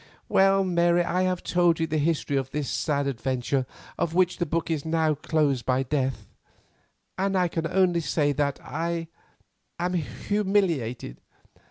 [0.27, 3.67] Well, Mary, I have told you the history of this sad adventure
[3.99, 6.25] of which the book is now closed by death,
[7.19, 9.09] and I can only say that I
[9.79, 11.21] am humiliated.